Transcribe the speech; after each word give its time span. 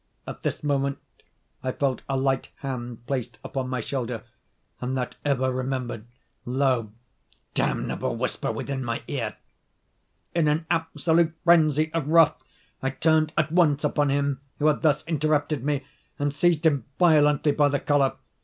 At 0.25 0.41
this 0.41 0.63
moment 0.63 0.97
I 1.61 1.71
felt 1.71 2.01
a 2.09 2.17
light 2.17 2.49
hand 2.61 3.05
placed 3.05 3.37
upon 3.43 3.69
my 3.69 3.81
shoulder, 3.81 4.23
and 4.79 4.97
that 4.97 5.15
ever 5.23 5.51
remembered, 5.53 6.05
low, 6.43 6.91
damnable 7.53 8.15
whisper 8.15 8.51
within 8.51 8.83
my 8.83 9.03
ear. 9.07 9.35
In 10.33 10.47
an 10.47 10.65
absolute 10.71 11.35
phrenzy 11.43 11.93
of 11.93 12.07
wrath, 12.07 12.41
I 12.81 12.89
turned 12.89 13.31
at 13.37 13.51
once 13.51 13.83
upon 13.83 14.09
him 14.09 14.41
who 14.57 14.65
had 14.65 14.81
thus 14.81 15.05
interrupted 15.05 15.63
me, 15.63 15.85
and 16.17 16.33
seized 16.33 16.65
him 16.65 16.85
violently 16.97 17.51
by 17.51 17.69
the 17.69 17.79
collar. 17.79 18.13